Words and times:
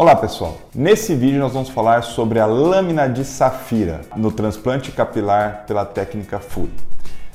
Olá 0.00 0.16
pessoal, 0.16 0.56
nesse 0.74 1.14
vídeo 1.14 1.38
nós 1.38 1.52
vamos 1.52 1.68
falar 1.68 2.02
sobre 2.02 2.40
a 2.40 2.46
lâmina 2.46 3.06
de 3.06 3.22
safira 3.22 4.00
no 4.16 4.32
transplante 4.32 4.90
capilar 4.90 5.66
pela 5.66 5.84
técnica 5.84 6.38
FUI. 6.38 6.70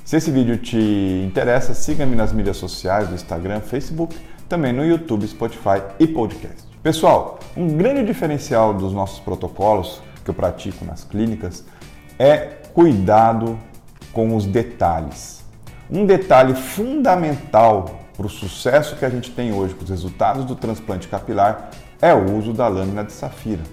Se 0.03 0.17
esse 0.17 0.31
vídeo 0.31 0.57
te 0.57 1.23
interessa, 1.23 1.75
siga-me 1.75 2.15
nas 2.15 2.33
mídias 2.33 2.57
sociais, 2.57 3.07
do 3.07 3.13
Instagram, 3.13 3.61
Facebook, 3.61 4.17
também 4.49 4.73
no 4.73 4.83
YouTube, 4.83 5.27
Spotify 5.27 5.79
e 5.99 6.07
podcast. 6.07 6.63
Pessoal, 6.81 7.37
um 7.55 7.67
grande 7.67 8.03
diferencial 8.03 8.73
dos 8.73 8.91
nossos 8.91 9.19
protocolos 9.19 10.01
que 10.23 10.31
eu 10.31 10.33
pratico 10.33 10.83
nas 10.83 11.03
clínicas 11.03 11.63
é 12.17 12.37
cuidado 12.73 13.59
com 14.11 14.35
os 14.35 14.43
detalhes. 14.43 15.45
Um 15.87 16.03
detalhe 16.03 16.55
fundamental 16.55 18.04
para 18.15 18.25
o 18.25 18.29
sucesso 18.29 18.95
que 18.95 19.05
a 19.05 19.09
gente 19.09 19.31
tem 19.31 19.53
hoje 19.53 19.73
com 19.73 19.83
os 19.83 19.89
resultados 19.89 20.45
do 20.45 20.55
transplante 20.55 21.07
capilar 21.07 21.69
é 22.01 22.13
o 22.13 22.37
uso 22.37 22.53
da 22.53 22.67
lâmina 22.67 23.03
de 23.03 23.11
safira. 23.11 23.63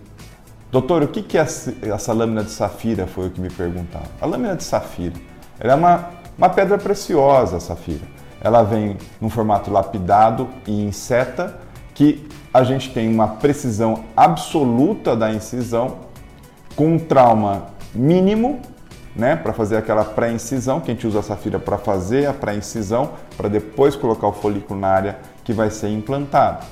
Doutor, 0.70 1.02
o 1.02 1.08
que 1.08 1.36
é 1.36 1.40
essa 1.40 2.12
lâmina 2.12 2.42
de 2.42 2.50
safira? 2.50 3.06
Foi 3.06 3.26
o 3.26 3.30
que 3.30 3.40
me 3.40 3.50
perguntaram. 3.50 4.08
A 4.20 4.26
lâmina 4.26 4.56
de 4.56 4.64
safira 4.64 5.14
ela 5.60 5.74
é 5.74 5.76
uma, 5.76 6.10
uma 6.36 6.48
pedra 6.48 6.76
preciosa, 6.76 7.58
a 7.58 7.60
safira. 7.60 8.04
Ela 8.40 8.64
vem 8.64 8.96
num 9.20 9.30
formato 9.30 9.70
lapidado 9.70 10.48
e 10.66 10.82
em 10.82 10.90
seta, 10.90 11.56
que 11.94 12.26
a 12.52 12.64
gente 12.64 12.90
tem 12.92 13.08
uma 13.08 13.28
precisão 13.28 14.04
absoluta 14.16 15.14
da 15.14 15.30
incisão, 15.32 15.98
com 16.74 16.94
um 16.94 16.98
trauma 16.98 17.66
mínimo, 17.94 18.60
né, 19.14 19.36
para 19.36 19.52
fazer 19.52 19.76
aquela 19.76 20.04
pré-incisão, 20.04 20.80
que 20.80 20.90
a 20.90 20.94
gente 20.94 21.06
usa 21.06 21.20
a 21.20 21.22
safira 21.22 21.58
para 21.58 21.78
fazer 21.78 22.26
a 22.26 22.32
pré-incisão, 22.32 23.10
para 23.36 23.48
depois 23.48 23.94
colocar 23.94 24.28
o 24.28 24.32
folículo 24.32 24.78
na 24.80 24.88
área 24.88 25.18
que 25.44 25.52
vai 25.52 25.70
ser 25.70 25.88
implantado. 25.88 26.64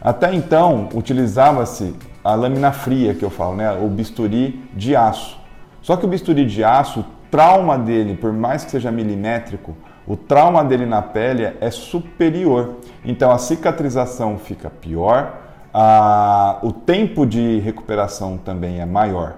Até 0.00 0.34
então, 0.34 0.88
utilizava-se 0.94 1.94
a 2.22 2.34
lâmina 2.34 2.72
fria, 2.72 3.14
que 3.14 3.24
eu 3.24 3.30
falo, 3.30 3.56
né? 3.56 3.72
o 3.72 3.88
bisturi 3.88 4.68
de 4.74 4.96
aço. 4.96 5.38
Só 5.82 5.96
que 5.96 6.04
o 6.04 6.08
bisturi 6.08 6.44
de 6.44 6.64
aço, 6.64 7.00
o 7.00 7.04
trauma 7.30 7.78
dele, 7.78 8.16
por 8.16 8.32
mais 8.32 8.64
que 8.64 8.70
seja 8.70 8.90
milimétrico, 8.90 9.76
o 10.06 10.16
trauma 10.16 10.64
dele 10.64 10.86
na 10.86 11.02
pele 11.02 11.52
é 11.60 11.70
superior. 11.70 12.76
Então 13.04 13.30
a 13.30 13.38
cicatrização 13.38 14.38
fica 14.38 14.70
pior, 14.70 15.34
a... 15.74 16.58
o 16.62 16.72
tempo 16.72 17.26
de 17.26 17.58
recuperação 17.58 18.38
também 18.38 18.80
é 18.80 18.86
maior. 18.86 19.36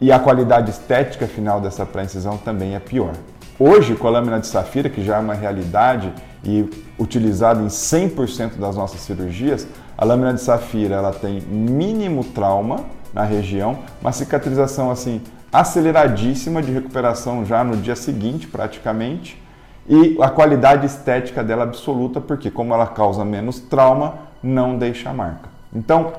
E 0.00 0.10
a 0.10 0.18
qualidade 0.18 0.70
estética 0.70 1.26
final 1.26 1.60
dessa 1.60 1.84
pré-incisão 1.84 2.38
também 2.38 2.74
é 2.74 2.78
pior. 2.78 3.12
Hoje, 3.58 3.94
com 3.94 4.08
a 4.08 4.10
lâmina 4.10 4.40
de 4.40 4.46
safira, 4.46 4.88
que 4.88 5.04
já 5.04 5.16
é 5.16 5.20
uma 5.20 5.34
realidade 5.34 6.10
e 6.42 6.66
utilizada 6.98 7.60
em 7.60 7.66
100% 7.66 8.56
das 8.56 8.74
nossas 8.74 9.02
cirurgias, 9.02 9.68
a 9.98 10.04
lâmina 10.04 10.32
de 10.32 10.40
safira 10.40 10.94
ela 10.94 11.12
tem 11.12 11.42
mínimo 11.42 12.24
trauma 12.24 12.80
na 13.12 13.24
região, 13.24 13.80
uma 14.00 14.12
cicatrização 14.12 14.90
assim 14.90 15.20
aceleradíssima 15.52 16.62
de 16.62 16.72
recuperação 16.72 17.44
já 17.44 17.62
no 17.62 17.76
dia 17.76 17.96
seguinte, 17.96 18.46
praticamente, 18.46 19.42
e 19.86 20.16
a 20.22 20.30
qualidade 20.30 20.86
estética 20.86 21.44
dela 21.44 21.64
absoluta, 21.64 22.20
porque 22.20 22.50
como 22.50 22.72
ela 22.72 22.86
causa 22.86 23.22
menos 23.24 23.58
trauma, 23.58 24.14
não 24.42 24.78
deixa 24.78 25.12
marca. 25.12 25.50
Então, 25.74 26.14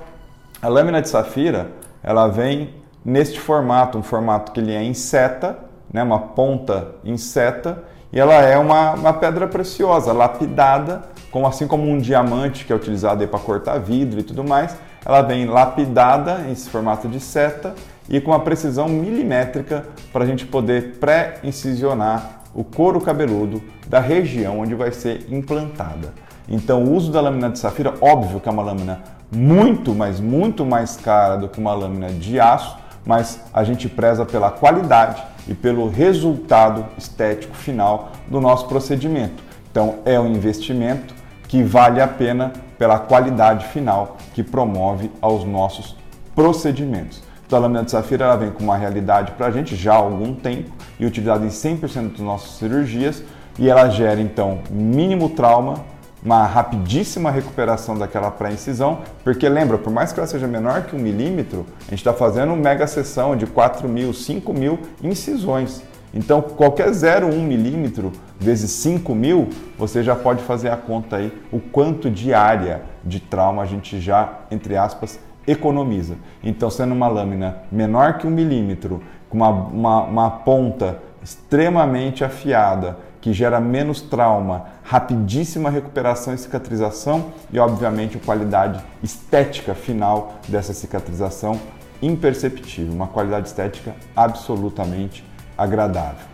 a 0.61 0.67
lâmina 0.67 1.01
de 1.01 1.09
safira, 1.09 1.71
ela 2.03 2.27
vem 2.27 2.80
neste 3.03 3.39
formato, 3.39 3.97
um 3.97 4.03
formato 4.03 4.51
que 4.51 4.59
ele 4.59 4.73
é 4.73 4.83
em 4.83 4.93
seta, 4.93 5.57
né, 5.91 6.03
uma 6.03 6.19
ponta 6.19 6.95
em 7.03 7.17
seta, 7.17 7.83
e 8.13 8.19
ela 8.19 8.33
é 8.33 8.57
uma, 8.57 8.91
uma 8.91 9.13
pedra 9.13 9.47
preciosa, 9.47 10.11
lapidada, 10.11 11.03
como, 11.31 11.47
assim 11.47 11.67
como 11.67 11.89
um 11.89 11.97
diamante 11.97 12.65
que 12.65 12.73
é 12.73 12.75
utilizado 12.75 13.25
para 13.27 13.39
cortar 13.39 13.79
vidro 13.79 14.19
e 14.19 14.23
tudo 14.23 14.43
mais, 14.43 14.75
ela 15.05 15.21
vem 15.21 15.45
lapidada 15.45 16.45
em 16.49 16.55
formato 16.55 17.07
de 17.07 17.19
seta 17.19 17.73
e 18.09 18.19
com 18.19 18.31
uma 18.31 18.39
precisão 18.41 18.87
milimétrica 18.87 19.85
para 20.11 20.23
a 20.23 20.27
gente 20.27 20.45
poder 20.45 20.97
pré-incisionar 20.99 22.41
o 22.53 22.63
couro 22.63 22.99
cabeludo 22.99 23.63
da 23.87 23.99
região 23.99 24.59
onde 24.59 24.75
vai 24.75 24.91
ser 24.91 25.25
implantada. 25.29 26.13
Então, 26.49 26.83
o 26.83 26.93
uso 26.93 27.11
da 27.11 27.21
lâmina 27.21 27.49
de 27.49 27.59
safira, 27.59 27.93
óbvio 28.01 28.41
que 28.41 28.49
é 28.49 28.51
uma 28.51 28.61
lâmina 28.61 29.01
muito, 29.31 29.95
mas 29.95 30.19
muito 30.19 30.65
mais 30.65 30.97
cara 30.97 31.37
do 31.37 31.47
que 31.47 31.59
uma 31.59 31.73
lâmina 31.73 32.09
de 32.09 32.39
aço, 32.39 32.77
mas 33.05 33.39
a 33.53 33.63
gente 33.63 33.89
preza 33.89 34.25
pela 34.25 34.51
qualidade 34.51 35.21
e 35.47 35.53
pelo 35.53 35.89
resultado 35.89 36.85
estético 36.97 37.55
final 37.55 38.11
do 38.27 38.39
nosso 38.39 38.67
procedimento. 38.67 39.43
Então, 39.71 39.99
é 40.05 40.19
um 40.19 40.27
investimento 40.27 41.13
que 41.47 41.63
vale 41.63 42.01
a 42.01 42.07
pena 42.07 42.53
pela 42.77 42.99
qualidade 42.99 43.67
final 43.67 44.17
que 44.33 44.43
promove 44.43 45.11
aos 45.21 45.43
nossos 45.43 45.95
procedimentos. 46.35 47.21
Então, 47.45 47.59
a 47.59 47.61
lâmina 47.63 47.83
de 47.83 47.91
safira 47.91 48.25
ela 48.25 48.37
vem 48.37 48.51
com 48.51 48.63
uma 48.63 48.77
realidade 48.77 49.33
para 49.33 49.47
a 49.47 49.51
gente 49.51 49.75
já 49.75 49.93
há 49.93 49.97
algum 49.97 50.33
tempo 50.33 50.71
e 50.99 51.05
utilizada 51.05 51.45
em 51.45 51.49
100% 51.49 52.11
das 52.11 52.21
nossas 52.21 52.51
cirurgias 52.51 53.23
e 53.59 53.69
ela 53.69 53.89
gera 53.89 54.21
então 54.21 54.59
mínimo 54.69 55.29
trauma, 55.29 55.75
uma 56.23 56.45
rapidíssima 56.45 57.31
recuperação 57.31 57.97
daquela 57.97 58.29
pré-incisão, 58.29 58.99
porque 59.23 59.47
lembra, 59.49 59.77
por 59.77 59.91
mais 59.91 60.11
que 60.13 60.19
ela 60.19 60.27
seja 60.27 60.47
menor 60.47 60.83
que 60.83 60.95
um 60.95 60.99
milímetro, 60.99 61.65
a 61.79 61.89
gente 61.89 61.99
está 61.99 62.13
fazendo 62.13 62.53
uma 62.53 62.61
mega 62.61 62.85
sessão 62.85 63.35
de 63.35 63.47
4 63.47 63.87
mil, 63.89 64.13
5 64.13 64.53
mil 64.53 64.79
incisões. 65.03 65.81
Então, 66.13 66.41
qualquer 66.41 66.89
0,1 66.89 67.33
milímetro 67.41 68.11
vezes 68.39 68.71
5 68.71 69.15
mil, 69.15 69.49
você 69.77 70.03
já 70.03 70.15
pode 70.15 70.43
fazer 70.43 70.69
a 70.69 70.77
conta 70.77 71.17
aí 71.17 71.31
o 71.51 71.59
quanto 71.59 72.09
de 72.09 72.33
área 72.33 72.81
de 73.03 73.19
trauma 73.19 73.63
a 73.63 73.65
gente 73.65 73.99
já, 73.99 74.39
entre 74.51 74.75
aspas, 74.75 75.19
economiza. 75.47 76.15
Então, 76.43 76.69
sendo 76.69 76.93
uma 76.93 77.07
lâmina 77.07 77.63
menor 77.71 78.17
que 78.17 78.27
um 78.27 78.29
milímetro, 78.29 79.01
com 79.29 79.37
uma, 79.37 79.49
uma, 79.49 80.03
uma 80.03 80.29
ponta 80.29 80.99
extremamente 81.23 82.23
afiada, 82.23 82.97
que 83.21 83.31
gera 83.31 83.59
menos 83.59 84.01
trauma, 84.01 84.65
rapidíssima 84.83 85.69
recuperação 85.69 86.33
e 86.33 86.37
cicatrização 86.37 87.31
e, 87.53 87.59
obviamente, 87.59 88.17
qualidade 88.17 88.83
estética 89.03 89.75
final 89.75 90.33
dessa 90.47 90.73
cicatrização 90.73 91.59
imperceptível, 92.01 92.91
uma 92.91 93.07
qualidade 93.07 93.47
estética 93.47 93.95
absolutamente 94.15 95.23
agradável. 95.55 96.25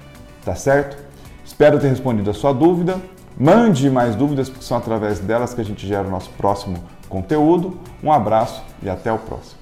Tá 0.45 0.55
certo? 0.55 0.97
Espero 1.45 1.77
ter 1.77 1.89
respondido 1.89 2.29
a 2.29 2.33
sua 2.33 2.53
dúvida. 2.53 2.97
Mande 3.37 3.89
mais 3.89 4.15
dúvidas, 4.15 4.49
porque 4.49 4.63
são 4.63 4.77
através 4.77 5.19
delas 5.19 5.53
que 5.53 5.61
a 5.61 5.65
gente 5.65 5.85
gera 5.85 6.07
o 6.07 6.09
nosso 6.09 6.29
próximo 6.31 6.77
conteúdo. 7.09 7.77
Um 8.01 8.11
abraço 8.11 8.63
e 8.81 8.89
até 8.89 9.11
o 9.11 9.19
próximo. 9.19 9.56